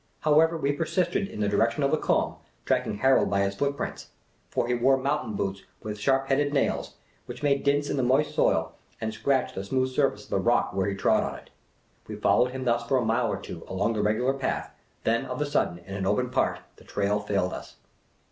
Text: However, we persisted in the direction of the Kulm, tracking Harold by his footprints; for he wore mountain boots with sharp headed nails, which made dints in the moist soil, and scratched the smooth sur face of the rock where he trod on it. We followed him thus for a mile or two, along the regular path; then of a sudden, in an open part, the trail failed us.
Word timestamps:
However, 0.21 0.57
we 0.57 0.71
persisted 0.71 1.27
in 1.27 1.41
the 1.41 1.47
direction 1.47 1.83
of 1.83 1.91
the 1.91 1.97
Kulm, 1.99 2.37
tracking 2.65 2.97
Harold 2.97 3.29
by 3.29 3.41
his 3.41 3.53
footprints; 3.53 4.07
for 4.49 4.67
he 4.67 4.73
wore 4.73 4.97
mountain 4.97 5.35
boots 5.35 5.61
with 5.83 5.99
sharp 5.99 6.25
headed 6.29 6.51
nails, 6.55 6.95
which 7.27 7.43
made 7.43 7.61
dints 7.63 7.87
in 7.87 7.97
the 7.97 8.01
moist 8.01 8.33
soil, 8.33 8.73
and 8.99 9.13
scratched 9.13 9.53
the 9.53 9.63
smooth 9.63 9.89
sur 9.91 10.09
face 10.09 10.23
of 10.23 10.31
the 10.31 10.39
rock 10.39 10.73
where 10.73 10.87
he 10.89 10.95
trod 10.95 11.21
on 11.21 11.35
it. 11.35 11.51
We 12.07 12.15
followed 12.15 12.49
him 12.49 12.65
thus 12.65 12.83
for 12.87 12.97
a 12.97 13.05
mile 13.05 13.27
or 13.31 13.37
two, 13.39 13.63
along 13.67 13.93
the 13.93 14.01
regular 14.01 14.33
path; 14.33 14.71
then 15.03 15.25
of 15.27 15.39
a 15.39 15.45
sudden, 15.45 15.77
in 15.77 15.93
an 15.93 16.07
open 16.07 16.31
part, 16.31 16.61
the 16.77 16.83
trail 16.83 17.19
failed 17.19 17.53
us. 17.53 17.75